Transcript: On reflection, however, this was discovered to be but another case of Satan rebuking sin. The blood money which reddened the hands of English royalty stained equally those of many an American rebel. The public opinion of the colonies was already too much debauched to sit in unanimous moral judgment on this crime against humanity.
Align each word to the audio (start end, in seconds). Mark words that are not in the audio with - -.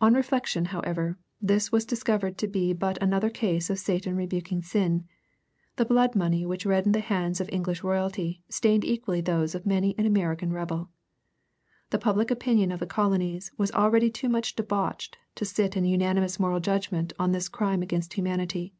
On 0.00 0.14
reflection, 0.14 0.66
however, 0.66 1.18
this 1.42 1.72
was 1.72 1.84
discovered 1.84 2.38
to 2.38 2.46
be 2.46 2.72
but 2.72 3.02
another 3.02 3.28
case 3.28 3.68
of 3.68 3.80
Satan 3.80 4.14
rebuking 4.14 4.62
sin. 4.62 5.06
The 5.74 5.84
blood 5.84 6.14
money 6.14 6.46
which 6.46 6.64
reddened 6.64 6.94
the 6.94 7.00
hands 7.00 7.40
of 7.40 7.48
English 7.50 7.82
royalty 7.82 8.44
stained 8.48 8.84
equally 8.84 9.20
those 9.20 9.56
of 9.56 9.66
many 9.66 9.96
an 9.98 10.06
American 10.06 10.52
rebel. 10.52 10.88
The 11.90 11.98
public 11.98 12.30
opinion 12.30 12.70
of 12.70 12.78
the 12.78 12.86
colonies 12.86 13.50
was 13.58 13.72
already 13.72 14.08
too 14.08 14.28
much 14.28 14.54
debauched 14.54 15.18
to 15.34 15.44
sit 15.44 15.76
in 15.76 15.84
unanimous 15.84 16.38
moral 16.38 16.60
judgment 16.60 17.12
on 17.18 17.32
this 17.32 17.48
crime 17.48 17.82
against 17.82 18.12
humanity. 18.12 18.72